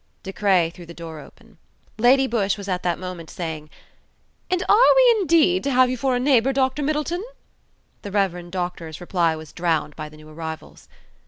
De 0.23 0.33
Craye 0.33 0.71
threw 0.71 0.87
the 0.87 0.95
door 0.95 1.19
open. 1.19 1.59
Lady 1.99 2.25
Busshe 2.25 2.57
was 2.57 2.67
at 2.67 2.81
that 2.81 2.97
moment 2.97 3.29
saying, 3.29 3.69
"And 4.49 4.63
are 4.67 4.95
we 4.95 5.15
indeed 5.19 5.63
to 5.65 5.69
have 5.71 5.91
you 5.91 5.95
for 5.97 6.15
a 6.15 6.19
neighbour, 6.19 6.51
Dr. 6.51 6.81
Middleton?" 6.81 7.23
The 8.01 8.09
Rev. 8.09 8.49
Doctor's 8.49 8.99
reply 8.99 9.35
was 9.35 9.53
drowned 9.53 9.95
by 9.95 10.09
the 10.09 10.17
new 10.17 10.27
arrivals. 10.27 10.89